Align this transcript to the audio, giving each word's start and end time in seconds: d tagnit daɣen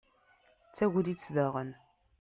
d 0.69 0.73
tagnit 0.77 1.25
daɣen 1.35 1.71